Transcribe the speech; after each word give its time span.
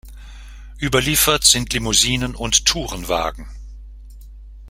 Überliefert 0.81 1.43
sind 1.43 1.71
Limousinen 1.73 2.33
und 2.33 2.65
Tourenwagen. 2.65 3.45